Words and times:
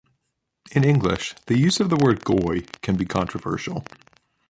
In 0.71 0.83
English, 0.83 1.35
the 1.45 1.55
use 1.59 1.79
of 1.79 1.91
the 1.91 1.95
word 1.95 2.25
"goy" 2.25 2.61
can 2.81 2.95
be 2.95 3.05
controversial. 3.05 3.85